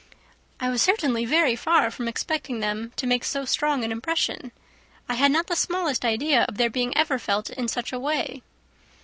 "I 0.59 0.71
was 0.71 0.81
certainly 0.81 1.25
very 1.25 1.55
far 1.55 1.91
from 1.91 2.07
expecting 2.07 2.59
them 2.59 2.91
to 2.95 3.05
make 3.05 3.23
so 3.23 3.45
strong 3.45 3.83
an 3.83 3.91
impression. 3.91 4.51
I 5.07 5.13
had 5.13 5.31
not 5.31 5.45
the 5.45 5.55
smallest 5.55 6.03
idea 6.03 6.41
of 6.49 6.57
their 6.57 6.71
being 6.71 6.97
ever 6.97 7.19
felt 7.19 7.51
in 7.51 7.67
such 7.67 7.93
a 7.93 7.99
way." 7.99 8.41